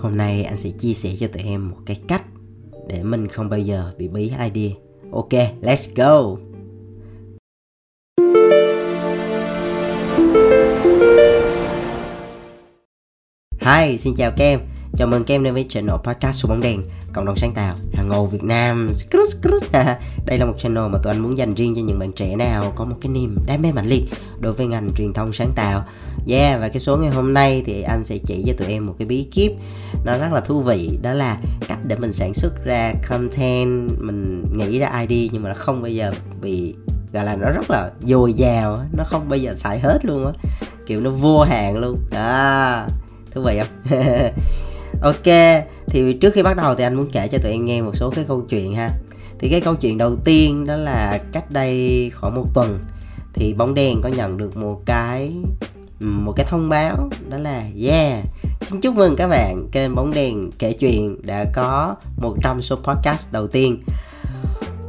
[0.00, 2.24] hôm nay anh sẽ chia sẻ cho tụi em một cái cách
[2.88, 4.72] để mình không bao giờ bị bí idea.
[5.12, 6.36] Ok let's go.
[13.60, 14.60] Hi, xin chào các em.
[14.96, 17.76] Chào mừng các em đến với channel podcast số bóng đèn Cộng đồng sáng tạo
[17.94, 18.90] hàng ngầu Việt Nam.
[20.26, 22.72] Đây là một channel mà tụi anh muốn dành riêng cho những bạn trẻ nào
[22.76, 24.04] Có một cái niềm đam mê mạnh liệt
[24.40, 25.84] Đối với ngành truyền thông sáng tạo.
[26.28, 28.94] Yeah, và cái số ngày hôm nay thì anh sẽ chỉ cho tụi em một
[28.98, 29.52] cái bí kíp.
[30.04, 33.90] Nó rất là thú vị Đó là cách để mình sản xuất ra content.
[34.00, 36.74] Mình nghĩ ra ID nhưng mà nó không bao giờ bị
[37.12, 40.32] gọi là nó rất là dồi dào nó không bao giờ xài hết luôn á.
[40.86, 41.98] Kiểu nó vô hạn luôn.
[42.10, 42.86] Đó.
[43.34, 43.98] Thú vị không?
[45.02, 45.24] ok,
[45.86, 48.10] thì trước khi bắt đầu thì anh muốn kể cho tụi em nghe một số
[48.10, 48.90] cái câu chuyện ha.
[49.38, 52.78] Thì cái câu chuyện đầu tiên đó là cách đây khoảng một tuần
[53.34, 55.32] thì bóng đèn có nhận được một cái
[56.00, 58.24] một cái thông báo đó là, yeah,
[58.60, 63.32] xin chúc mừng các bạn, kênh bóng đèn kể chuyện đã có 100 số podcast
[63.32, 63.82] đầu tiên.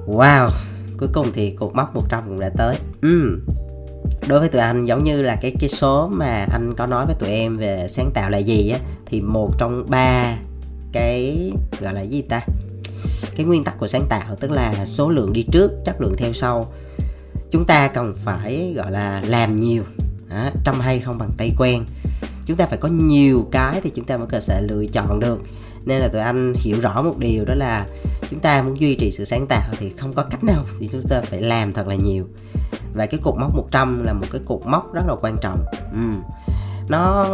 [0.07, 0.49] Wow,
[0.97, 2.75] cuối cùng thì cột mốc 100 cũng đã tới.
[3.01, 3.39] Ừ
[4.27, 7.15] đối với tụi anh giống như là cái cái số mà anh có nói với
[7.19, 10.37] tụi em về sáng tạo là gì á thì một trong ba
[10.91, 12.41] cái gọi là gì ta?
[13.35, 16.33] Cái nguyên tắc của sáng tạo tức là số lượng đi trước chất lượng theo
[16.33, 16.73] sau.
[17.51, 19.83] Chúng ta cần phải gọi là làm nhiều
[20.29, 21.85] đó, trăm hay không bằng tay quen
[22.45, 25.39] chúng ta phải có nhiều cái thì chúng ta mới có thể lựa chọn được.
[25.85, 27.87] Nên là tụi anh hiểu rõ một điều, đó là
[28.29, 31.01] chúng ta muốn duy trì sự sáng tạo thì không có cách nào thì chúng
[31.09, 32.25] ta phải làm thật là nhiều.
[32.93, 35.65] Và cái cột mốc 100 là một cái cột mốc rất là quan trọng.
[35.91, 36.31] Ừ.
[36.89, 37.25] nó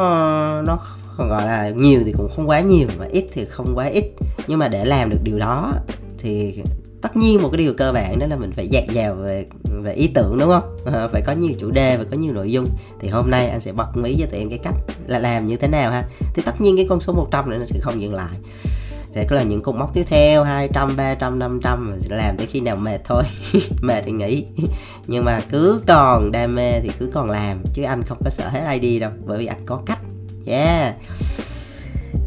[0.67, 0.80] nó
[1.17, 4.03] gọi là nhiều thì cũng không quá nhiều và ít thì không quá ít.
[4.47, 5.73] Nhưng mà để làm được điều đó
[6.17, 6.64] thì
[7.02, 9.45] tất nhiên một cái điều cơ bản đó là mình phải dạt dào về
[9.84, 10.78] về ý tưởng đúng không?
[10.86, 12.67] Ờ, phải có nhiều chủ đề và có nhiều nội dung.
[13.00, 14.76] Thì hôm nay anh sẽ bật mí cho tụi em cái cách
[15.08, 16.04] là làm như thế nào ha.
[16.34, 18.38] Thì tất nhiên cái con số 100 này nó sẽ không dừng lại.
[19.12, 22.59] Sẽ có là những cột mốc tiếp theo 200, 300, 500 sẽ làm tới khi
[22.59, 23.23] nào mệt thôi.
[23.82, 24.45] Mệt thì nghỉ.
[25.08, 28.50] Nhưng mà cứ còn đam mê thì cứ còn làm chứ anh không có sợ
[28.50, 30.00] hết ID đâu bởi vì anh có cách.
[30.45, 30.95] Yeah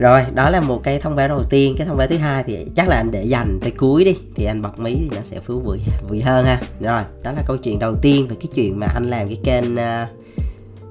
[0.00, 1.74] rồi đó là một cái thông báo đầu tiên.
[1.78, 4.44] Cái thông báo thứ hai thì chắc là anh để dành tới cuối đi thì
[4.44, 6.60] anh bật mí thì nó sẽ phú vị vị hơn ha.
[6.80, 9.74] Rồi đó là câu chuyện đầu tiên về cái chuyện mà anh làm cái kênh
[9.74, 10.08] uh,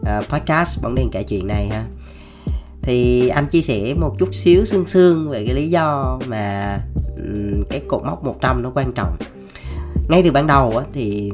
[0.02, 1.86] uh, podcast bóng đèn kể chuyện này ha.
[2.81, 6.78] Thì anh chia sẻ một chút xíu xương xương về cái lý do mà
[7.70, 9.18] cái cột mốc 100 nó quan trọng.
[10.09, 11.31] Ngay từ ban đầu á, thì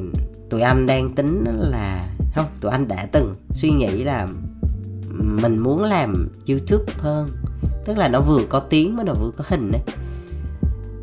[0.50, 4.28] tụi anh đang tính là không tụi anh đã từng suy nghĩ là
[5.18, 7.28] mình muốn làm youtube hơn
[7.84, 9.82] tức là nó vừa có tiếng mà nó vừa có hình ấy.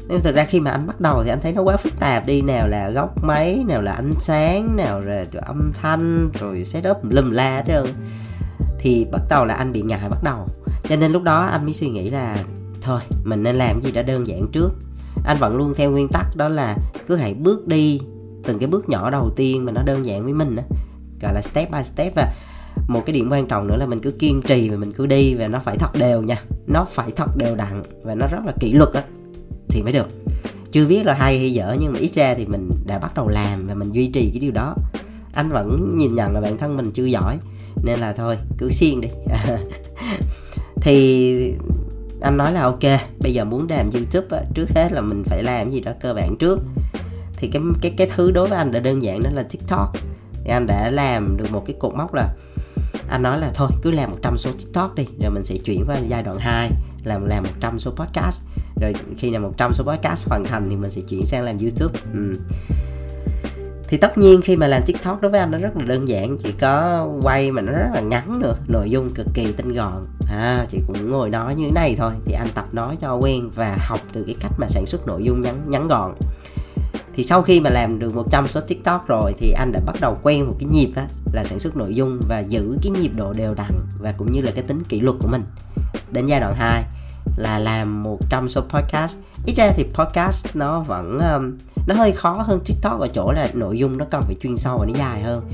[0.08, 2.26] Nhưng thực ra khi mà anh bắt đầu thì anh thấy nó quá phức tạp
[2.26, 2.42] đi.
[2.42, 7.32] Nào là góc máy, nào là ánh sáng, nào là âm thanh, rồi setup lùm
[7.32, 7.86] la hết trơn.
[8.80, 10.48] Thì bắt đầu là anh bị ngại bắt đầu.
[10.90, 12.38] Cho nên lúc đó anh mới suy nghĩ là,
[12.82, 14.70] thôi, mình nên làm gì đó đơn giản trước.
[15.26, 16.78] Anh vẫn luôn theo nguyên tắc đó là
[17.08, 18.00] cứ hãy bước đi
[18.44, 20.64] từng cái bước nhỏ đầu tiên mà nó đơn giản với mình đó
[21.22, 22.34] gọi là step by step và
[22.88, 25.36] một cái điểm quan trọng nữa là mình cứ kiên trì và mình cứ đi
[25.36, 26.44] và nó phải thật đều nha.
[26.68, 29.04] Nó phải thật đều đặn và nó rất là kỷ luật á
[29.70, 30.08] thì mới được.
[30.72, 33.28] Chưa biết là hay hay dở nhưng mà ít ra thì mình đã bắt đầu
[33.28, 34.76] làm và mình duy trì cái điều đó.
[35.34, 37.38] Anh vẫn nhìn nhận là bản thân mình chưa giỏi
[37.84, 39.08] nên là thôi cứ xiên đi.
[40.82, 41.54] Thì
[42.22, 42.84] anh nói là ok
[43.20, 46.14] bây giờ muốn làm youtube á, trước hết là mình phải làm gì đó cơ
[46.14, 46.60] bản trước.
[47.36, 49.98] Thì cái cái cái thứ đối với anh đã đơn giản đó là tiktok.
[50.44, 52.34] Thì anh đã làm được một cái cột mốc là
[53.10, 55.98] anh nói là thôi, cứ làm 100 số tiktok đi, rồi mình sẽ chuyển qua
[56.08, 56.72] giai đoạn 2
[57.04, 58.42] làm làm 100 số podcast.
[58.82, 62.00] Rồi khi nào 100 số podcast hoàn thành thì mình sẽ chuyển sang làm youtube.
[62.14, 62.36] Ừ
[63.94, 66.38] thì tất nhiên khi mà làm tiktok đối với anh nó rất là đơn giản,
[66.38, 70.06] chỉ có quay mà nó rất là ngắn nữa, nội dung cực kỳ tinh gọn.
[70.30, 73.50] À chị cũng ngồi nói như thế này thôi, thì anh tập nói cho quen
[73.56, 76.14] và học được cái cách mà sản xuất nội dung ngắn ngắn gọn
[77.16, 80.18] thì sau khi mà làm được 100 số tiktok rồi thì anh đã bắt đầu
[80.24, 83.34] quen một cái nhịp á là sản xuất nội dung và giữ cái nhịp độ
[83.34, 85.44] đều đặn và cũng như là cái tính kỷ luật của mình.
[86.12, 86.84] Đến giai đoạn 2
[87.38, 89.18] là làm 100 số podcast.
[89.46, 93.50] Ít ra thì podcast nó vẫn um, nó hơi khó hơn tiktok ở chỗ là
[93.54, 95.52] nội dung nó cần phải chuyên sâu và nó dài hơn.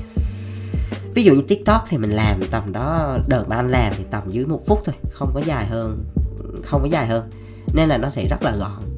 [1.14, 4.22] Ví dụ như tiktok thì mình làm tầm đó đợt mà anh làm thì tầm
[4.30, 6.04] dưới một phút thôi không có dài hơn
[6.62, 7.30] không có dài hơn.
[7.74, 8.89] Nên là nó sẽ rất là gọn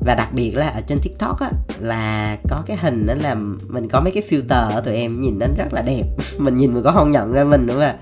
[0.00, 3.34] và đặc biệt là ở trên tiktok á là có cái hình đó là
[3.68, 6.02] mình có mấy cái filter ở tụi em nhìn nó rất là đẹp.
[6.38, 7.96] Mình nhìn mà có không nhận ra mình nữa mà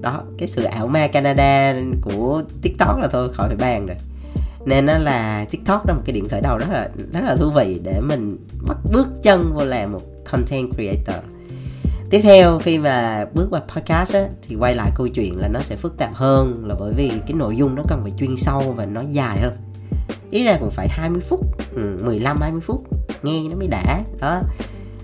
[0.00, 3.96] đó cái sự ảo ma canada của tiktok là thôi khỏi phải bàn rồi.
[4.66, 7.50] Nên nó là tiktok là một cái điểm khởi đầu rất là rất là thú
[7.50, 8.36] vị để mình
[8.68, 11.24] bắt bước chân vô làm một content creator.
[12.10, 15.60] Tiếp theo khi mà bước vào podcast á, thì quay lại câu chuyện là nó
[15.60, 18.74] sẽ phức tạp hơn là bởi vì cái nội dung nó cần phải chuyên sâu
[18.76, 19.56] và nó dài hơn
[20.30, 21.40] ít ra cũng phải 20 phút
[21.74, 22.84] ừ, 15 20 phút
[23.22, 24.42] nghe nó mới đã đó.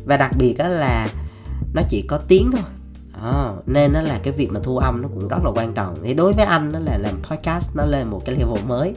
[0.05, 1.09] Và đặc biệt đó là
[1.75, 2.63] nó chỉ có tiếng thôi
[3.23, 3.57] đó.
[3.67, 5.97] nên nó là cái việc mà thu âm nó cũng rất là quan trọng.
[6.03, 8.95] Thì đối với anh nó là làm podcast nó lên một cái level mới.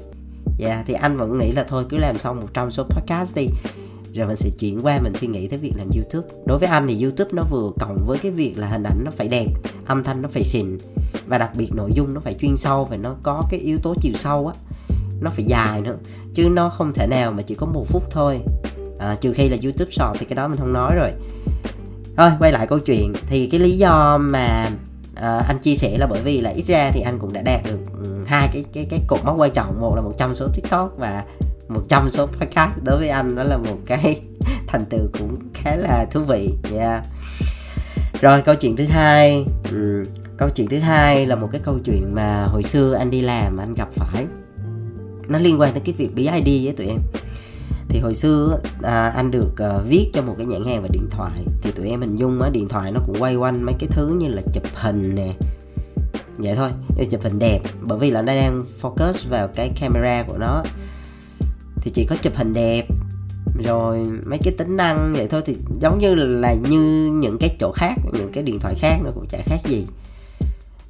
[0.58, 3.48] Dạ yeah, thì anh vẫn nghĩ là thôi cứ làm xong 100 số podcast đi
[4.14, 6.28] rồi mình sẽ chuyển qua mình suy nghĩ tới việc làm youtube.
[6.46, 9.12] Đối với anh thì youtube nó vừa cộng với cái việc là hình ảnh nó
[9.12, 9.48] phải đẹp
[9.86, 10.78] âm thanh nó phải xịn
[11.28, 13.96] và đặc biệt nội dung nó phải chuyên sâu và nó có cái yếu tố
[14.02, 14.54] chiều sâu á
[15.22, 15.96] nó phải dài nữa
[16.34, 18.40] chứ nó không thể nào mà chỉ có một phút thôi.
[19.00, 21.12] À, trừ khi là youtube short thì cái đó mình không nói rồi.
[22.18, 23.14] Thôi quay lại câu chuyện.
[23.28, 24.70] Thì cái lý do mà
[25.16, 27.62] à, anh chia sẻ là bởi vì là ít ra thì anh cũng đã đạt
[27.66, 29.82] được ừ, hai cái cái cái cột mốc quan trọng.
[29.82, 31.24] Một là 100 số tiktok và
[31.68, 32.72] 100 số podcast.
[32.84, 34.22] Đối với anh đó là một cái
[34.68, 36.54] thành tựu cũng khá là thú vị.
[36.74, 37.04] Yeah.
[38.22, 39.46] Rồi câu chuyện thứ hai.
[39.72, 40.04] Ừ.
[40.38, 43.58] câu chuyện thứ hai là một cái câu chuyện mà hồi xưa anh đi làm
[43.58, 44.26] anh gặp phải
[45.30, 47.00] nó liên quan tới cái việc bí ID với tụi em.
[47.90, 51.08] Thì hồi xưa à, anh được à, viết cho một cái nhãn hàng về điện
[51.12, 51.32] thoại.
[51.62, 54.08] Thì tụi em hình dung á điện thoại nó cũng quay quanh mấy cái thứ
[54.08, 55.34] như là chụp hình nè.
[56.38, 56.70] Vậy thôi
[57.12, 57.60] chụp hình đẹp.
[57.82, 60.64] Bởi vì là nó đang focus vào cái camera của nó.
[61.82, 62.88] Thì chỉ có chụp hình đẹp
[63.64, 65.42] rồi mấy cái tính năng vậy thôi.
[65.46, 69.12] Thì giống như là như những cái chỗ khác những cái điện thoại khác nó
[69.16, 69.86] cũng chả khác gì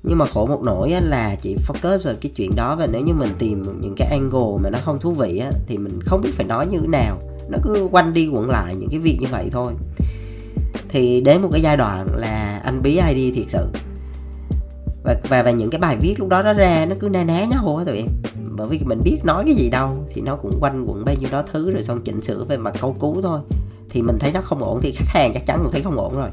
[0.04, 3.14] nhưng mà khổ một nỗi là chỉ focus vào cái chuyện đó và nếu như
[3.14, 6.32] mình tìm những cái angle mà nó không thú vị á, thì mình không biết
[6.34, 7.22] phải nói như thế nào.
[7.50, 9.74] Nó cứ quanh đi quẩn lại những cái việc như vậy thôi.
[10.90, 13.68] Thì đến một cái giai đoạn là anh bí ID thiệt sự.
[15.04, 17.46] Và và, và những cái bài viết lúc đó nó ra nó cứ na ná
[17.46, 18.08] nhau á tụi em.
[18.56, 21.30] Bởi vì mình biết nói cái gì đâu thì nó cũng quanh quẩn bao nhiêu
[21.32, 23.40] đó thứ rồi xong chỉnh sửa về mặt câu cú thôi.
[23.90, 26.16] Thì mình thấy nó không ổn thì khách hàng chắc chắn cũng thấy không ổn
[26.18, 26.30] rồi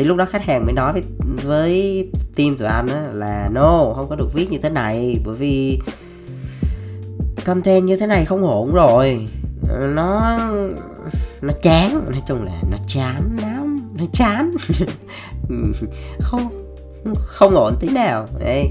[0.00, 1.02] thì lúc đó khách hàng mới nói với
[1.44, 5.34] với team tụi anh á là, no, không có được viết như thế này, bởi
[5.34, 5.78] vì
[7.44, 9.28] content như thế này không ổn rồi.
[9.94, 10.38] Nó
[11.40, 14.52] nó chán, nói chung là nó chán lắm, nó chán.
[16.20, 16.74] Không
[17.14, 18.70] không ổn tí nào, đấy.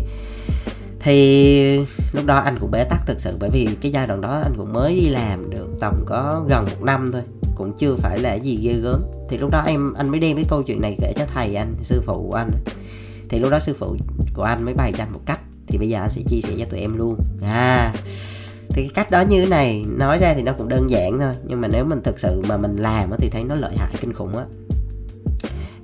[1.00, 1.78] Thì
[2.14, 4.54] lúc đó anh cũng bế tắc thực sự, bởi vì cái giai đoạn đó anh
[4.58, 7.22] cũng mới đi làm được tầm có gần một năm thôi
[7.60, 9.02] cũng chưa phải là gì ghê gớm.
[9.30, 11.76] Thì lúc đó em, anh mới đem cái câu chuyện này kể cho thầy, anh,
[11.84, 12.52] sư phụ của anh.
[13.30, 13.96] Thì lúc đó sư phụ
[14.34, 16.54] của anh mới bày cho anh một cách, thì bây giờ anh sẽ chia sẻ
[16.60, 17.16] cho tụi em luôn.
[17.44, 17.94] À
[18.70, 21.34] thì cái cách đó như thế này, nói ra thì nó cũng đơn giản thôi,
[21.48, 24.14] nhưng mà nếu mình thực sự mà mình làm thì thấy nó lợi hại kinh
[24.14, 24.46] khủng á.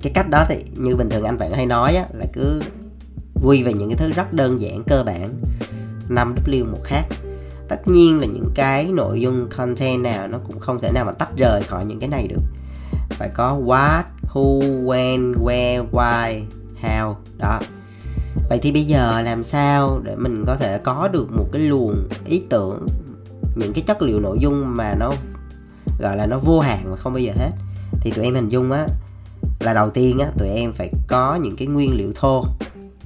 [0.02, 2.62] Cái cách đó thì như bình thường anh bạn hay nói á, là cứ
[3.42, 5.28] quy về những cái thứ rất đơn giản, cơ bản
[6.08, 7.04] 5W một khác
[7.68, 11.12] tất nhiên là những cái nội dung content nào nó cũng không thể nào mà
[11.12, 12.42] tách rời khỏi những cái này được.
[13.10, 14.02] Phải có what
[14.32, 16.42] who when where why
[16.82, 17.60] how đó.
[18.48, 22.08] Vậy thì bây giờ làm sao để mình có thể có được một cái luồng
[22.24, 22.86] ý tưởng
[23.56, 25.12] những cái chất liệu nội dung mà nó
[25.98, 27.50] gọi là nó vô hạn mà không bao giờ hết?
[28.00, 28.86] Thì tụi em hình dung á
[29.60, 32.44] là đầu tiên á tụi em phải có những cái nguyên liệu thô.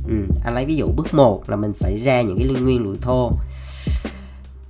[0.08, 0.14] Ừ,
[0.44, 3.32] anh lấy ví dụ bước 1 là mình phải ra những cái nguyên liệu thô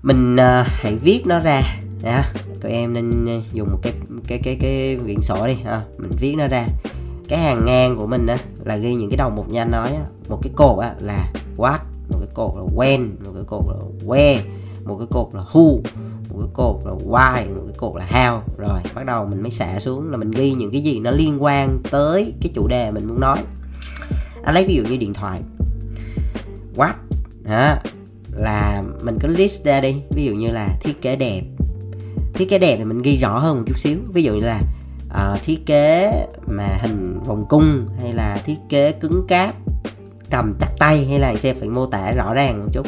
[0.03, 1.77] mình uh, hãy viết nó ra.
[2.03, 2.25] Nha
[2.61, 3.93] tụi em nên ờ, dùng một cái
[4.27, 6.67] cái cái cái quyển sổ đi ha mình viết nó ra.
[7.29, 9.89] Cái hàng ngang của mình á là ghi những cái đầu mục như anh nói
[9.95, 10.03] á.
[10.29, 13.75] Một cái cột á là what một cái cột là when một cái cột là
[14.07, 14.39] where
[14.85, 15.81] một cái cột là who
[16.31, 18.41] một cái cột là why một cái cột là how.
[18.59, 21.43] Rồi bắt đầu mình mới xả xuống là mình ghi những cái gì nó liên
[21.43, 23.39] quan tới cái chủ đề mình muốn nói.
[24.45, 25.43] Anh lấy ví dụ như điện thoại.
[26.77, 26.93] What?
[27.45, 27.83] Hả
[28.41, 30.03] là mình có list ra đi.
[30.11, 31.43] Ví dụ như là thiết kế đẹp.
[32.35, 33.99] Thiết kế đẹp thì mình ghi rõ hơn một chút xíu.
[34.13, 34.61] Ví dụ như là
[35.09, 36.13] uh, thiết kế
[36.47, 39.55] mà hình vòng cung hay là thiết kế cứng cáp
[40.31, 42.87] cầm chắc tay hay là sẽ phải mô tả rõ ràng một chút.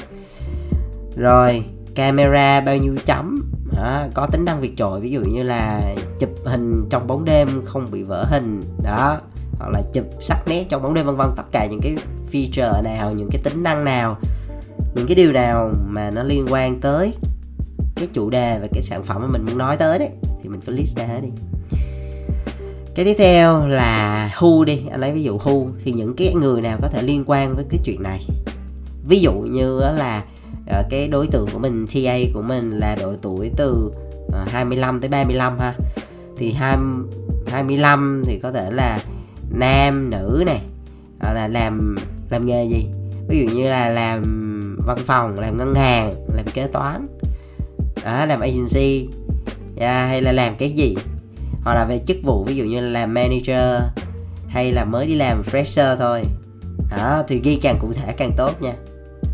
[1.17, 3.53] Rồi camera bao nhiêu chấm?
[3.77, 5.01] Đó, có tính năng vượt trội.
[5.01, 8.63] Ví dụ như là chụp hình trong bóng đêm không bị vỡ hình.
[8.83, 9.19] Đó
[9.59, 11.29] hoặc là chụp sắc nét trong bóng đêm vân vân.
[11.37, 11.97] Tất cả những cái
[12.33, 14.19] feature nào những cái tính năng nào
[14.95, 17.15] những cái điều nào mà nó liên quan tới
[17.95, 20.11] cái chủ đề và cái sản phẩm mà mình muốn nói tới đấy
[20.43, 21.29] thì mình cứ list ra hết đi.
[22.95, 26.61] Cái tiếp theo là hu đi anh lấy ví dụ hu thì những cái người
[26.63, 28.27] nào có thể liên quan với cái chuyện này.
[29.09, 30.25] Ví dụ như là
[30.67, 33.93] ờ, cái đối tượng của mình TA của mình là độ tuổi từ
[34.33, 35.75] ờ, 25 tới 35 ha.
[36.37, 37.07] Thì 20,
[37.47, 39.01] 25 thì có thể là
[39.51, 40.61] nam nữ này
[41.21, 41.97] là làm
[42.31, 42.87] làm nghề gì?
[43.33, 44.23] Ví dụ như là làm
[44.87, 47.07] văn phòng làm ngân hàng làm kế toán
[48.05, 49.09] đó, làm agency
[49.77, 50.97] yeah, hay là làm cái gì.
[51.65, 53.83] Hoặc là về chức vụ ví dụ như là làm manager
[54.49, 56.23] hay là mới đi làm fresher thôi.
[56.91, 58.73] Đó, thì ghi càng cụ thể càng tốt nha.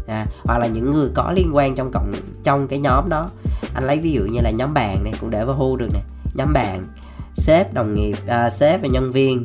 [0.07, 2.13] À, hoặc là những người có liên quan trong cộng
[2.45, 3.31] trong cái nhóm đó.
[3.75, 6.01] Anh lấy ví dụ như là nhóm bạn này cũng để vào hu được nè.
[6.35, 6.87] Nhóm bạn
[7.35, 9.45] sếp đồng nghiệp à, sếp và nhân viên.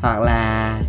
[0.00, 0.80] Hoặc là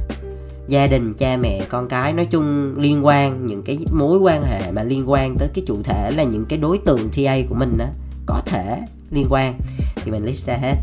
[0.67, 4.71] gia đình, cha mẹ, con cái nói chung liên quan, những cái mối quan hệ
[4.71, 7.77] mà liên quan tới cái chủ thể là những cái đối tượng TA của mình
[7.77, 7.85] đó
[8.25, 8.81] có thể
[9.11, 9.59] liên quan.
[9.95, 10.75] Thì mình list ra hết.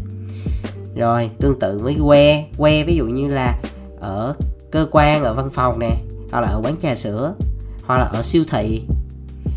[0.96, 3.58] Rồi, tương tự với que que ví dụ như là
[4.00, 4.34] ở
[4.70, 5.96] cơ quan, ở văn phòng nè,
[6.30, 7.34] hoặc là ở quán trà sữa,
[7.86, 8.82] hoặc là ở siêu thị,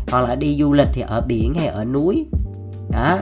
[0.08, 2.26] hoặc là đi du lịch thì ở biển hay ở núi.
[2.90, 3.18] Đó.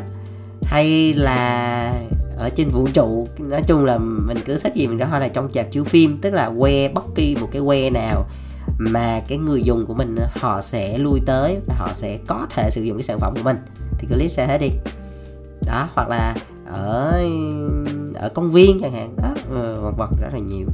[0.62, 1.94] Hay là
[2.36, 3.28] ở trên vũ trụ.
[3.38, 6.18] Nói chung là mình cứ thích gì mình đó hay là trong chạp chiếu phim
[6.22, 8.26] tức là que bất kỳ một cái que nào
[8.78, 12.70] mà cái người dùng của mình họ sẽ lui tới và họ sẽ có thể
[12.70, 13.56] sử dụng cái sản phẩm của mình
[13.98, 14.70] thì cứ list ra hết đi.
[15.66, 16.36] Đó hoặc là
[16.66, 17.22] ở
[18.14, 19.16] ở công viên chẳng hạn.
[19.22, 20.66] Đó ừ, vật vật rất là nhiều.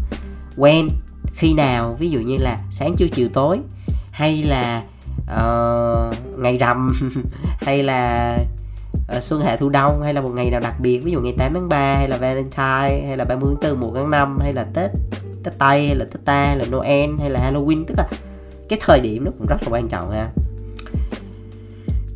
[0.57, 0.88] Quen
[1.35, 3.61] khi nào ví dụ như là sáng trưa chiều tối
[4.11, 4.83] hay là
[5.23, 6.93] uh, ngày rằm
[7.61, 8.37] hay là
[9.17, 11.35] uh, xuân hạ thu đông hay là một ngày nào đặc biệt ví dụ ngày
[11.38, 14.52] 8 tháng 3 hay là Valentine hay là 30 tháng 4 1 tháng 5 hay
[14.52, 14.90] là Tết
[15.45, 18.09] Tết Tây hay là Tết Ta hay là Noel hay là Halloween tức là
[18.69, 20.29] cái thời điểm nó cũng rất là quan trọng ha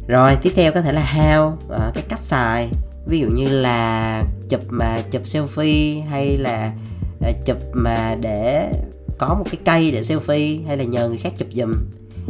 [0.09, 2.71] rồi tiếp theo có thể là how uh, cái cách xài
[3.07, 6.73] ví dụ như là chụp mà chụp selfie hay là
[7.29, 8.73] uh, chụp mà để
[9.19, 11.75] có một cái cây để selfie hay là nhờ người khác chụp giùm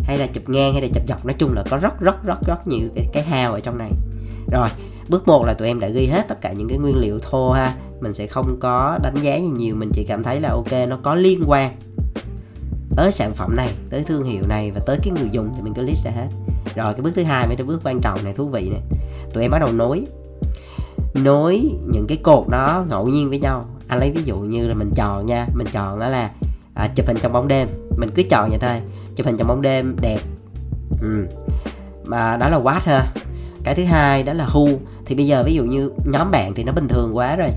[0.05, 2.47] hay là chụp ngang hay là chụp dọc nói chung là có rất rất rất
[2.47, 3.91] rất nhiều cái, cái hào ở trong này
[4.51, 4.69] rồi
[5.09, 7.51] bước một là tụi em đã ghi hết tất cả những cái nguyên liệu thô
[7.51, 7.75] ha.
[8.01, 10.99] Mình sẽ không có đánh giá gì nhiều mình chỉ cảm thấy là ok nó
[11.03, 11.77] có liên quan
[12.97, 15.75] tới sản phẩm này tới thương hiệu này và tới cái người dùng thì mình
[15.75, 16.29] cứ list ra hết.
[16.75, 18.81] Rồi cái bước thứ hai mới là bước quan trọng này thú vị này.
[19.33, 20.07] Tụi em bắt đầu nối.
[21.15, 23.67] Nối những cái cột đó ngẫu nhiên với nhau.
[23.89, 26.31] Anh lấy ví dụ như là mình chọn nha mình chọn đó là
[26.75, 27.69] à, chụp hình trong bóng đêm.
[27.97, 28.81] Mình cứ chọn vậy thôi
[29.17, 30.19] chụp hình trong bóng đêm đẹp.
[31.03, 31.27] Ừ.
[32.05, 33.07] mà đó là quát ha
[33.65, 34.77] cái thứ hai đó là who.
[35.07, 37.51] Thì bây giờ ví dụ như nhóm bạn thì nó bình thường quá rồi.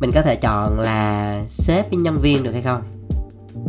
[0.00, 2.82] Mình có thể chọn là sếp với nhân viên được hay không?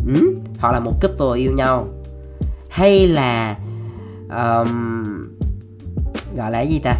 [0.08, 0.36] Ừ?
[0.64, 1.88] hoặc là một couple yêu nhau.
[2.70, 3.58] Hay là
[4.30, 5.04] um,
[6.36, 6.96] gọi là cái gì ta?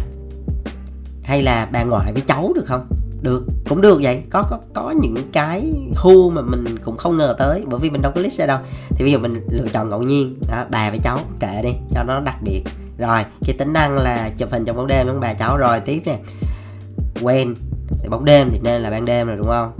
[1.22, 2.86] Hay là bà ngoại với cháu được không?
[3.22, 4.22] Được cũng được vậy.
[4.30, 8.02] Có có có những cái hu mà mình cũng không ngờ tới bởi vì mình
[8.02, 8.58] đâu có list ra đâu.
[8.88, 10.36] Thì bây giờ mình lựa chọn ngẫu nhiên.
[10.48, 12.62] Đó, bà với cháu kệ đi cho nó đặc biệt
[12.98, 15.34] rồi cái tính năng là chụp hình trong bóng đêm với bà?
[15.34, 16.18] Cháu rồi tiếp nè.
[17.22, 17.54] Quen.
[18.02, 19.72] Thì bóng đêm thì nên là ban đêm rồi đúng không?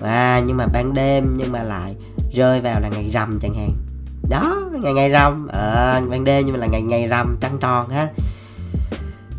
[0.00, 1.96] À nhưng mà ban đêm nhưng mà lại
[2.32, 3.72] rơi vào là ngày rằm chẳng hạn.
[4.28, 5.46] Đó ngày ngày rằm.
[5.46, 8.08] À, ban đêm nhưng mà là ngày ngày rằm trăng tròn ha.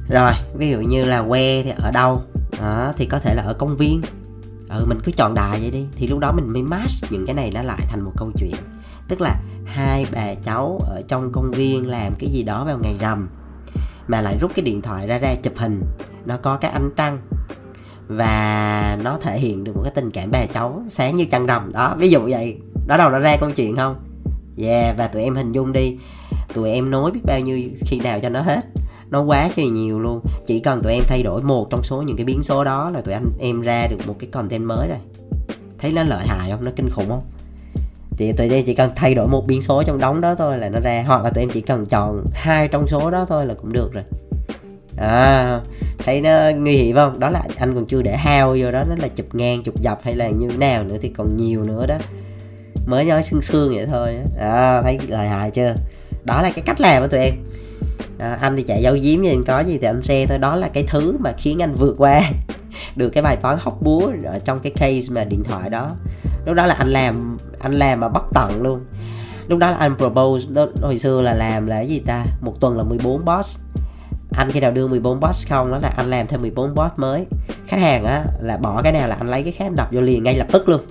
[0.10, 2.22] Rồi ví dụ như là que thì ở đâu?
[2.62, 4.02] À, thì có thể là ở công viên.
[4.70, 5.86] Ừ mình cứ chọn đài vậy đi.
[5.96, 8.56] Thì lúc đó mình mới match những cái này nó lại thành một câu chuyện
[9.12, 12.96] tức là hai bà cháu ở trong công viên làm cái gì đó vào ngày
[13.00, 13.30] rằm,
[14.08, 15.82] mà lại rút cái điện thoại ra ra chụp hình.
[16.26, 17.18] Nó có cái ánh trăng.
[18.08, 21.72] Và nó thể hiện được một cái tình cảm bà cháu sáng như trăng rằm.
[21.72, 22.60] Đó, ví dụ vậy.
[22.88, 23.96] Đó đâu, nó ra câu chuyện không?
[24.58, 25.98] Yeah, và tụi em hình dung đi.
[26.54, 28.66] Tụi em nối biết bao nhiêu khi nào cho nó hết.
[29.10, 30.22] Nó quá trời nhiều luôn.
[30.48, 33.02] Chỉ cần tụi em thay đổi một trong số những cái biến số đó là
[33.02, 35.00] tụi anh em ra được một cái content mới rồi.
[35.80, 36.66] Thấy nó lợi hại không?
[36.66, 37.24] Nó kinh khủng không?
[38.22, 40.70] Thì tụi em chỉ cần thay đổi một biến số trong đống đó thôi là
[40.70, 43.54] nó ra hoặc là tụi em chỉ cần chọn hai trong số đó thôi là
[43.54, 44.04] cũng được rồi.
[44.98, 45.60] À
[45.98, 47.20] thấy nó nguy hiểm không?
[47.20, 50.04] Đó là anh còn chưa để hao vô đó nó là chụp ngang chụp dọc
[50.04, 51.98] hay là như thế nào nữa thì còn nhiều nữa đó.
[52.86, 55.76] Mới nói xương xương vậy thôi à thấy lời hại chưa?
[56.24, 57.34] Đó là cái cách làm của tụi em.
[58.20, 60.38] À, anh thì chạy dấu diếm gì có gì thì anh xe thôi.
[60.38, 62.22] Đó là cái thứ mà khiến anh vượt qua
[62.96, 65.96] được cái bài toán hóc búa ở trong cái case mà điện thoại đó
[66.46, 68.86] lúc đó là anh làm anh làm mà bất tận luôn.
[69.48, 72.26] Lúc đó là anh propose đó, hồi xưa là làm là cái gì ta?
[72.42, 73.60] Một tuần là 14 boss.
[74.38, 77.26] Anh khi nào đưa 14 boss không đó là anh làm thêm 14 boss mới.
[77.68, 80.24] Khách hàng á là bỏ cái nào là anh lấy cái khác đập vô liền
[80.24, 80.82] ngay lập tức luôn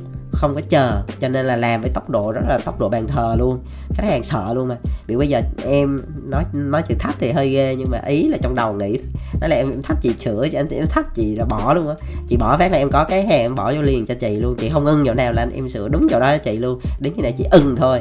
[0.40, 3.06] không có chờ cho nên là làm với tốc độ rất là tốc độ bàn
[3.06, 3.58] thờ luôn.
[3.94, 4.76] Khách hàng sợ luôn mà.
[5.06, 8.38] Vì bây giờ em nói nói chữ thách thì hơi ghê nhưng mà ý là
[8.42, 8.98] trong đầu nghĩ
[9.40, 11.94] nó là em thách chị sửa cho anh em thách chị là bỏ luôn á.
[12.28, 14.56] Chị bỏ phát là em có cái hàng em bỏ vô liền cho chị luôn.
[14.58, 16.80] Chị không ưng chỗ nào là anh em sửa đúng chỗ đó cho chị luôn.
[17.00, 18.00] Đến khi này chị ưng thôi.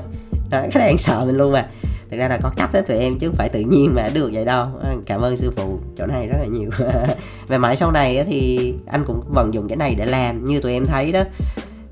[0.50, 1.66] Đó, khách hàng sợ mình luôn mà.
[2.12, 4.30] Thực ra là có cách đó tụi em chứ không phải tự nhiên mà được
[4.34, 4.68] vậy đâu.
[4.84, 6.70] Ờ, cảm ơn sư phụ chỗ này rất là nhiều.
[7.48, 10.74] Về mãi sau này thì anh cũng vận dụng cái này để làm như tụi
[10.74, 11.24] em thấy đó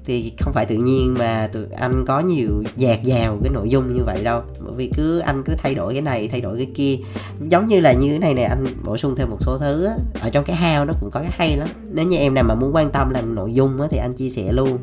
[0.07, 3.95] thì không phải tự nhiên mà tụi anh có nhiều dạt dào cái nội dung
[3.95, 4.41] như vậy đâu.
[4.59, 6.97] Bởi vì cứ anh cứ thay đổi cái này thay đổi cái kia.
[7.41, 9.93] Giống như là như thế này này anh bổ sung thêm một số thứ á.
[10.21, 11.67] ở trong cái hao nó cũng có cái hay lắm.
[11.91, 14.29] Nếu như em nào mà muốn quan tâm làm nội dung á, thì anh chia
[14.29, 14.77] sẻ luôn.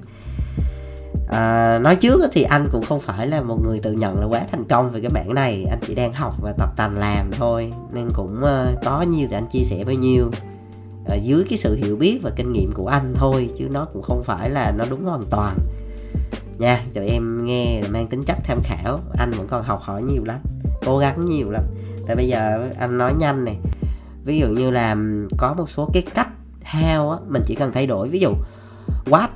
[1.28, 4.42] À, nói trước thì anh cũng không phải là một người tự nhận là quá
[4.50, 5.66] thành công về cái mảng này.
[5.70, 7.72] Anh chỉ đang học và tập tành làm thôi.
[7.92, 10.30] Nên cũng uh, có nhiều thì anh chia sẻ bao nhiêu.
[11.04, 14.02] Ờ, dưới cái sự hiểu biết và kinh nghiệm của anh thôi, chứ nó cũng
[14.02, 15.58] không phải là nó đúng hoàn toàn.
[16.58, 19.00] Nha, cho em nghe là mang tính chất tham khảo.
[19.18, 20.38] Anh vẫn còn học hỏi nhiều lắm,
[20.86, 21.62] cố gắng nhiều lắm.
[22.06, 23.56] Tại bây giờ anh nói nhanh này
[24.24, 24.96] ví dụ như là
[25.38, 26.28] có một số cái cách
[26.64, 28.08] how á, mình chỉ cần thay đổi.
[28.08, 28.34] Ví dụ,
[29.04, 29.28] what,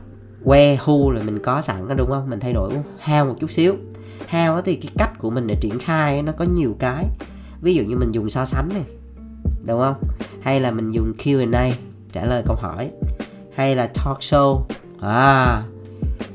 [0.44, 2.30] where, who là mình có sẵn đó đúng không?
[2.30, 2.72] Mình thay đổi
[3.04, 3.74] how một chút xíu.
[4.30, 7.04] How á thì cái cách của mình để triển khai nó có nhiều cái.
[7.60, 8.84] Ví dụ như mình dùng so sánh này
[9.68, 9.94] đúng không?
[10.42, 11.70] Hay là mình dùng Q&A
[12.12, 12.90] trả lời câu hỏi.
[13.56, 14.62] Hay là talk show
[15.00, 15.62] à.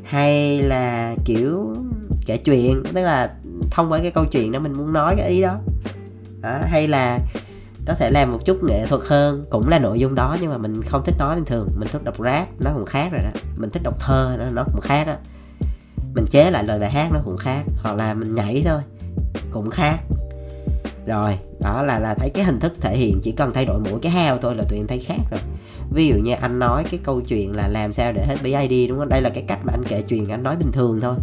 [0.03, 1.75] Hay là kiểu
[2.25, 3.33] kể chuyện tức là
[3.71, 5.59] thông qua cái câu chuyện đó mình muốn nói cái ý đó.
[6.41, 7.19] À, hay là
[7.87, 10.57] có thể làm một chút nghệ thuật hơn cũng là nội dung đó nhưng mà
[10.57, 11.69] mình không thích nói bình thường.
[11.77, 13.39] Mình thích đọc rap nó cũng khác rồi đó.
[13.57, 15.17] Mình thích đọc thơ nó nó cũng khác á.
[16.15, 18.81] Mình chế lại lời bài hát nó cũng khác hoặc là mình nhảy thôi
[19.51, 19.97] cũng khác
[21.05, 23.99] rồi đó là là thấy cái hình thức thể hiện chỉ cần thay đổi mỗi
[24.01, 25.39] cái heo thôi là tụi em thấy khác rồi.
[25.91, 28.99] Ví dụ như anh nói cái câu chuyện là làm sao để hết BID đúng
[28.99, 29.09] không?
[29.09, 31.15] Đây là cái cách mà anh kể chuyện anh nói bình thường thôi.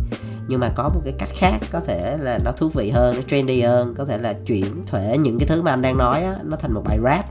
[0.49, 3.23] Nhưng mà có một cái cách khác có thể là nó thú vị hơn nó
[3.23, 3.95] trendy hơn.
[3.95, 6.73] Có thể là chuyển thể những cái thứ mà anh đang nói á, nó thành
[6.73, 7.27] một bài rap.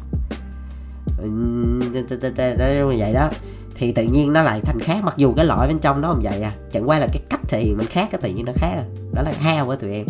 [1.23, 3.29] Như vậy đó.
[3.75, 6.21] Thì tự nhiên nó lại thành khác mặc dù cái lõi bên trong nó không
[6.23, 6.53] vậy à.
[6.71, 8.83] Chẳng qua là cái cách thể hiện mình khác cái tự nhiên nó khác à.
[9.13, 10.05] Đó là hao của tụi em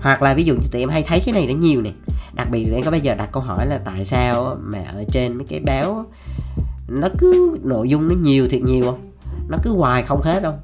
[0.00, 1.90] hoặc là ví dụ tụi em hay thấy cái này nó nhiều nè.
[2.34, 5.04] Đặc biệt tụi em có bây giờ đặt câu hỏi là tại sao mà ở
[5.12, 6.04] trên mấy cái báo
[6.88, 9.10] nó cứ nội dung nó nhiều thiệt nhiều không?
[9.48, 10.54] Nó cứ hoài không hết đâu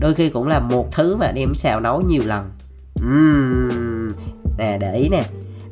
[0.00, 2.50] đôi khi cũng là một thứ mà đem xào nấu nhiều lần.
[3.00, 4.12] Uhm,
[4.58, 5.24] nè à, để ý nè.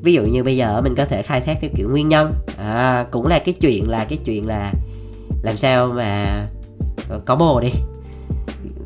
[0.03, 2.33] Ví dụ như bây giờ mình có thể khai thác theo kiểu nguyên nhân.
[2.59, 4.73] À, cũng là cái chuyện là cái chuyện là
[5.43, 6.27] làm sao mà
[7.09, 7.71] ờ, có bồ đi.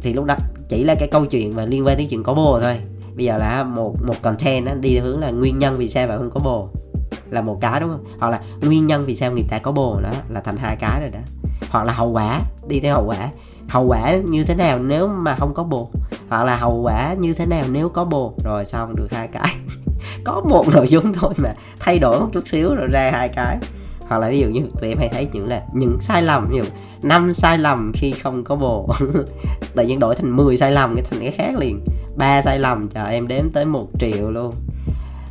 [0.03, 0.37] Thì lúc đó
[0.69, 2.77] chỉ là cái câu chuyện mà liên quan tới chuyện có bồ thôi
[3.21, 6.19] bây giờ là một một content nó đi hướng là nguyên nhân vì sao bạn
[6.19, 6.69] không có bồ.
[7.31, 8.05] Là một cái đúng không?
[8.19, 11.01] Hoặc là nguyên nhân vì sao người ta có bồ đó, là thành hai cái
[11.01, 11.19] rồi đó.
[11.71, 13.29] Hoặc là hậu quả, đi theo hậu quả.
[13.69, 15.91] Hậu quả như thế nào nếu mà không có bồ?
[16.29, 18.35] Hoặc là hậu quả như thế nào nếu có bồ?
[18.45, 19.57] Rồi xong, được hai cái.
[20.25, 23.59] Có một nội dung thôi mà thay đổi một chút xíu rồi ra hai cái
[24.11, 26.57] hoặc là ví dụ như tụi em hay thấy những là những sai lầm, ví
[26.59, 26.65] dụ
[27.03, 28.89] năm sai lầm khi không có bồ.
[29.75, 31.85] Tự nhiên đổi thành 10 sai lầm, cái thành cái khác liền.
[32.17, 34.55] Ba sai lầm chờ em đếm tới một triệu luôn.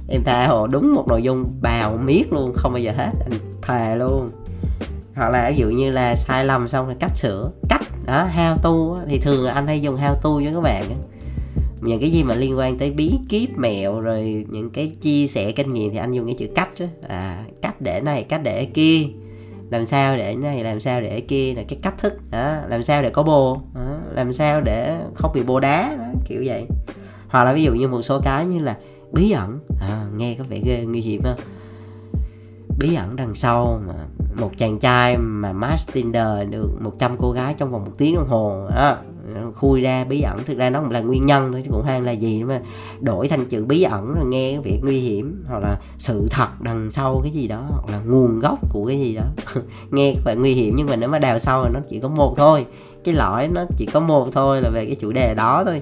[0.10, 3.40] Em tha hồ đúng một nội dung bào miết luôn, không bao giờ hết, anh
[3.62, 4.32] thề luôn.
[5.16, 8.56] Hoặc là ví dụ như là sai lầm xong rồi cách sửa, cách, đó, how
[8.56, 10.84] to thì thường là anh hay dùng how to với các bạn
[11.82, 15.52] những cái gì mà liên quan tới bí kíp mẹo rồi những cái chia sẻ
[15.52, 18.66] kinh nghiệm thì anh dùng cái chữ cách đó à cách để này cách để
[18.66, 19.04] kia.
[19.70, 22.14] Làm sao để này làm sao để kia là cái cách thức.
[22.32, 23.62] Đó làm sao để có bồ.
[23.76, 23.98] Đó.
[24.12, 25.96] làm sao để không bị bồ đá.
[25.98, 26.66] Đó, kiểu vậy.
[27.28, 28.78] Hoặc là ví dụ như một số cái như là
[29.12, 29.60] bí ẩn.
[29.82, 31.40] À, nghe có vẻ ghê nguy hiểm không
[32.80, 33.94] bí ẩn đằng sau mà
[34.36, 38.28] một chàng trai mà match Tinder được 100 cô gái trong vòng một tiếng đồng
[38.28, 38.68] hồ.
[38.76, 38.98] Đó
[39.54, 40.44] khui ra bí ẩn.
[40.46, 42.62] Thực ra nó cũng là nguyên nhân thôi chứ cũng hay là gì mà
[43.00, 46.48] đổi thành chữ bí ẩn rồi nghe cái việc nguy hiểm hoặc là sự thật
[46.62, 49.24] đằng sau cái gì đó hoặc là nguồn gốc của cái gì đó.
[49.92, 52.08] Nghe có vẻ nguy hiểm nhưng mà nếu mà đào sâu thì nó chỉ có
[52.08, 52.66] một thôi.
[53.04, 55.82] Cái lõi nó chỉ có một thôi là về cái chủ đề đó thôi.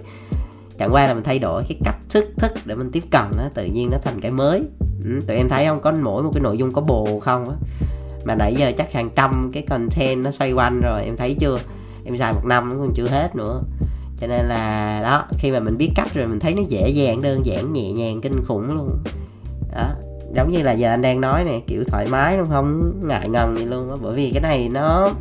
[0.78, 3.50] Chẳng qua là mình thay đổi cái cách thức thức để mình tiếp cận á
[3.54, 4.64] tự nhiên nó thành cái mới.
[5.04, 5.82] Ừ, tụi em thấy không?
[5.82, 7.56] Có mỗi một cái nội dung có bồ không á?
[8.26, 11.60] Mà nãy giờ chắc hàng trăm cái content nó xoay quanh rồi em thấy chưa?
[12.08, 13.62] Em xài một năm còn chưa hết nữa.
[14.18, 17.22] Cho nên là đó khi mà mình biết cách rồi mình thấy nó dễ dàng
[17.22, 19.04] đơn giản nhẹ nhàng kinh khủng luôn.
[19.76, 19.90] Đó
[20.36, 23.58] giống như là giờ anh đang nói này kiểu thoải mái đúng không ngại ngần
[23.58, 23.98] gì luôn đó.
[24.02, 25.12] bởi vì cái này nó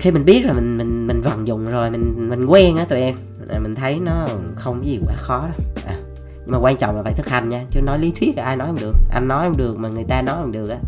[0.00, 3.00] khi mình biết rồi mình mình mình vận dụng rồi mình mình quen á tụi
[3.00, 3.14] em
[3.62, 5.66] mình thấy nó không có gì quá khó đâu.
[5.86, 5.94] À,
[6.40, 8.56] nhưng mà quan trọng là phải thực hành nha chứ nói lý thuyết là ai
[8.56, 8.94] nói không được.
[9.10, 10.78] Anh nói không được mà người ta nói không được á.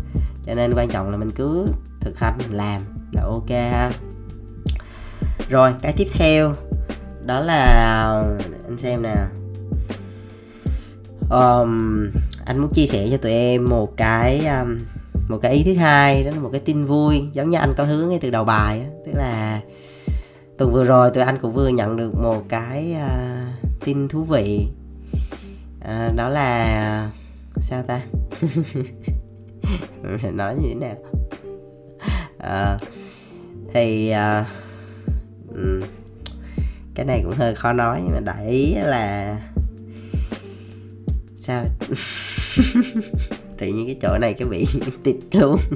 [0.43, 1.67] Cho nên quan trọng là mình cứ
[1.99, 3.91] thực hành mình làm là ok ha
[5.51, 6.53] rồi cái tiếp theo
[7.25, 7.63] đó là
[8.65, 9.15] anh xem nè.
[11.29, 12.09] Um,
[12.45, 14.79] anh muốn chia sẻ cho tụi em một cái um,
[15.29, 17.83] một cái ý thứ hai đó là một cái tin vui giống như anh có
[17.83, 18.85] hướng ngay từ đầu bài đó.
[19.05, 19.61] tức là
[20.57, 24.67] tuần vừa rồi tụi anh cũng vừa nhận được một cái uh, tin thú vị.
[25.81, 27.11] Uh, đó là
[27.57, 28.01] sao ta?
[30.33, 30.95] Nói như thế nào?
[32.37, 32.81] Uh,
[33.73, 34.47] thì uh,
[35.55, 35.81] Ừ.
[36.95, 39.37] cái này cũng hơi khó nói nhưng mà đại ý là
[41.39, 41.65] sao?
[43.57, 44.65] Tự nhiên cái chỗ này cái bị
[45.03, 45.59] tịt luôn.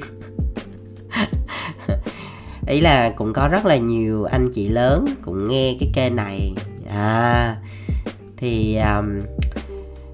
[2.66, 6.54] Ý là cũng có rất là nhiều anh chị lớn cũng nghe cái kênh này.
[6.88, 7.56] À
[8.36, 9.20] thì um,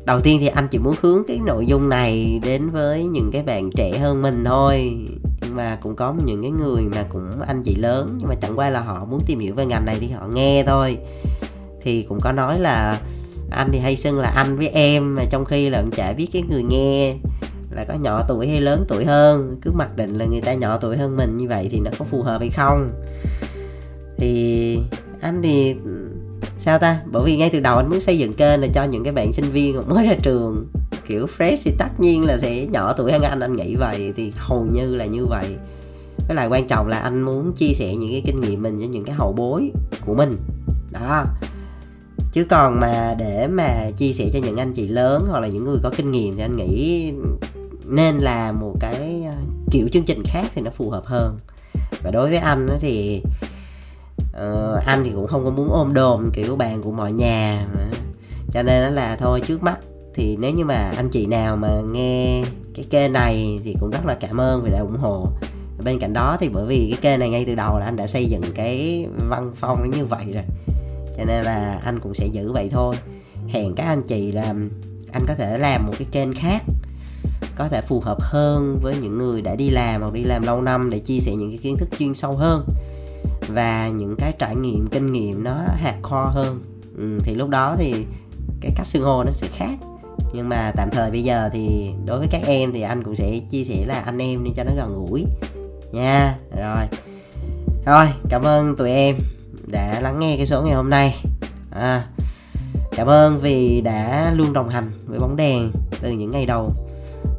[0.05, 3.43] đầu tiên thì anh chỉ muốn hướng cái nội dung này đến với những cái
[3.43, 5.07] bạn trẻ hơn mình thôi
[5.55, 8.59] và mà cũng có những cái người mà cũng anh chị lớn, nhưng mà chẳng
[8.59, 10.99] qua là họ muốn tìm hiểu về ngành này thì họ nghe thôi.
[11.83, 13.01] Thì cũng có nói là
[13.51, 16.29] anh thì hay xưng là anh với em, mà trong khi là cũng chả biết
[16.33, 17.17] cái người nghe
[17.71, 20.77] là có nhỏ tuổi hay lớn tuổi hơn, cứ mặc định là người ta nhỏ
[20.77, 22.93] tuổi hơn mình như vậy thì nó có phù hợp hay không.
[24.17, 24.79] Thì
[25.21, 25.75] anh thì,
[26.59, 27.01] sao ta?
[27.13, 29.33] Bởi vì ngay từ đầu anh muốn xây dựng kênh là cho những cái bạn
[29.33, 30.67] sinh viên mới ra trường
[31.07, 34.33] kiểu fresh thì tất nhiên là sẽ nhỏ tuổi hơn anh anh nghĩ vậy thì
[34.37, 35.57] hầu như là như vậy.
[36.29, 38.87] Với lại quan trọng là anh muốn chia sẻ những cái kinh nghiệm mình cho
[38.87, 39.71] những cái hậu bối
[40.07, 40.37] của mình.
[40.91, 41.25] Đó.
[42.33, 45.65] Chứ còn mà để mà chia sẻ cho những anh chị lớn hoặc là những
[45.65, 47.13] người có kinh nghiệm thì anh nghĩ
[47.87, 49.35] nên là một cái ờ,
[49.71, 51.39] kiểu chương trình khác thì nó phù hợp hơn.
[52.03, 53.23] Và đối với anh thì
[54.21, 57.67] uh, anh thì cũng không có muốn ôm đồm kiểu bàn của mọi nhà
[58.51, 59.79] cho nên là thôi trước mắt
[60.15, 62.45] thì nếu như mà anh chị nào mà nghe
[62.75, 65.29] cái kênh này thì cũng rất là cảm ơn vì đã ủng hộ.
[65.85, 68.07] Bên cạnh đó thì bởi vì cái kênh này ngay từ đầu là anh đã
[68.07, 70.45] xây dựng cái văn phong như vậy rồi.
[71.17, 72.95] Cho nên là anh cũng sẽ giữ vậy thôi.
[73.49, 74.55] Hẹn các anh chị là
[75.13, 76.63] anh có thể làm một cái kênh khác
[77.57, 80.63] có thể phù hợp hơn với những người đã đi làm hoặc đi làm lâu
[80.63, 82.67] năm để chia sẻ những cái kiến thức chuyên sâu hơn
[83.49, 86.61] và những cái trải nghiệm kinh nghiệm nó hardcore hơn.
[86.97, 87.95] Ừ, thì lúc đó thì
[88.61, 89.79] cái cách xưng hô nó sẽ khác
[90.33, 93.39] nhưng mà tạm thời bây giờ thì đối với các em thì anh cũng sẽ
[93.51, 95.25] chia sẻ là anh em nên cho nó gần gũi.
[95.93, 96.85] Nha rồi.
[97.85, 99.17] Thôi cảm ơn tụi em
[99.67, 101.25] đã lắng nghe cái số ngày hôm nay.
[101.71, 102.07] À,
[102.97, 106.73] cảm ơn vì đã luôn đồng hành với bóng đèn từ những ngày đầu.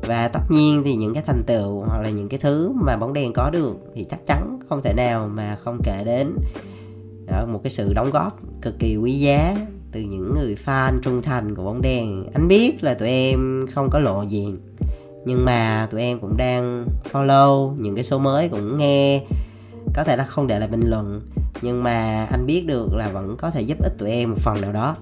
[0.02, 3.14] Và tất nhiên thì những cái thành tựu hoặc là những cái thứ mà bóng
[3.14, 6.36] đèn có được thì chắc chắn không thể nào mà không kể đến
[7.26, 9.56] đó, một cái sự đóng góp cực kỳ quý giá
[9.94, 13.90] từ những người fan trung thành của bóng đèn anh biết là tụi em không
[13.90, 14.58] có lộ diện
[15.26, 19.24] nhưng mà tụi em cũng đang follow những cái số mới cũng nghe
[19.94, 21.22] có thể là không để lại bình luận
[21.64, 24.62] nhưng mà anh biết được là vẫn có thể giúp ích tụi em một phần
[24.62, 24.96] nào đó.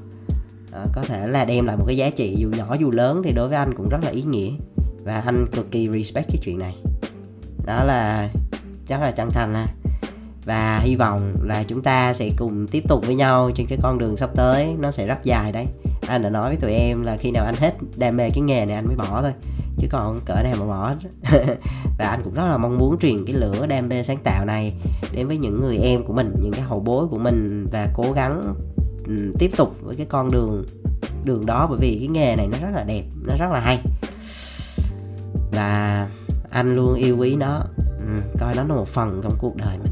[0.71, 3.31] À, có thể là đem lại một cái giá trị dù nhỏ dù lớn thì
[3.31, 4.51] đối với anh cũng rất là ý nghĩa
[5.03, 6.75] và anh cực kỳ respect cái chuyện này.
[7.65, 8.29] Đó là
[8.87, 9.67] chắc là chân thành ha
[10.45, 13.97] và hy vọng là chúng ta sẽ cùng tiếp tục với nhau trên cái con
[13.97, 14.75] đường sắp tới.
[14.79, 15.65] Nó sẽ rất dài đấy.
[16.07, 18.65] Anh đã nói với tụi em là khi nào anh hết đam mê cái nghề
[18.65, 19.31] này anh mới bỏ thôi
[19.77, 20.93] chứ còn cỡ này mà bỏ
[21.97, 24.73] và anh cũng rất là mong muốn truyền cái lửa đam mê sáng tạo này
[25.11, 28.11] đến với những người em của mình những cái hậu bối của mình và cố
[28.11, 28.55] gắng
[29.07, 30.65] ừ, tiếp tục với cái con đường
[31.23, 33.79] đường đó bởi vì cái nghề này nó rất là đẹp nó rất là hay.
[35.51, 36.09] Và
[36.49, 37.63] anh luôn yêu quý nó.
[37.77, 39.91] Ừ, coi nó là một phần trong cuộc đời mình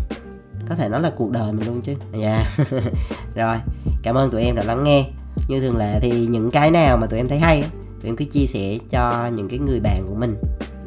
[0.70, 1.94] có thể nói là cuộc đời mình luôn chứ.
[2.14, 2.46] Dạ.
[2.68, 2.84] Yeah.
[3.36, 3.58] rồi
[4.04, 5.06] cảm ơn tụi em đã lắng nghe.
[5.48, 7.64] Như thường lệ thì những cái nào mà tụi em thấy hay
[8.02, 10.36] tụi em cứ chia sẻ cho những cái người bạn của mình.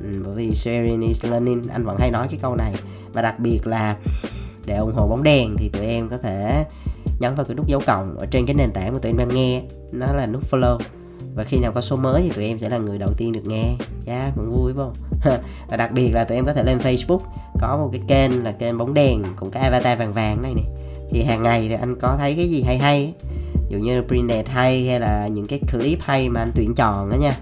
[0.03, 1.63] Ừ, bởi vì sharing is learning.
[1.73, 2.75] Anh vẫn hay nói cái câu này.
[3.13, 3.97] Và đặc biệt là
[4.67, 6.65] để ủng hộ bóng đèn thì tụi em có thể
[7.21, 9.29] nhấn vào cái nút dấu cộng ở trên cái nền tảng mà tụi em đang
[9.29, 9.63] nghe.
[9.93, 10.79] Nó là nút follow
[11.35, 13.47] và khi nào có số mới thì tụi em sẽ là người đầu tiên được
[13.47, 13.75] nghe.
[14.05, 14.95] Giá yeah, cũng vui phải không?
[15.69, 17.21] Và đặc biệt là tụi em có thể lên facebook
[17.61, 20.63] có một cái kênh là kênh bóng đèn cũng cái avatar vàng vàng này nè.
[21.11, 23.15] Thì hàng ngày thì anh có thấy cái gì hay hay
[23.73, 27.17] dụ như print hay hay là những cái clip hay mà anh tuyển chọn đó
[27.17, 27.39] nha.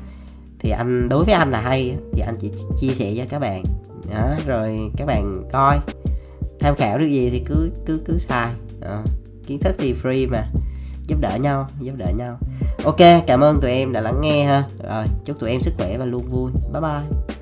[0.58, 3.64] Thì anh đối với anh là hay thì anh chỉ chia sẻ cho các bạn.
[4.12, 5.78] Đó rồi các bạn coi.
[6.60, 9.02] Tham khảo được gì thì cứ cứ cứ xài đó.
[9.46, 10.46] kiến thức thì free mà
[11.11, 12.38] giúp đỡ nhau, giúp đỡ nhau.
[12.85, 14.64] Ok, cảm ơn tụi em đã lắng nghe ha.
[14.88, 16.51] Rồi, chúc tụi em sức khỏe và luôn vui.
[16.73, 17.37] Bye bye.